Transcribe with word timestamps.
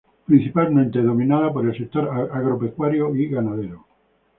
Principalmente 0.25 0.99
dominada 0.99 1.53
por 1.53 1.63
el 1.63 1.77
sector 1.77 2.09
agropecuario 2.33 3.15
y 3.15 3.29
ganadero. 3.29 3.85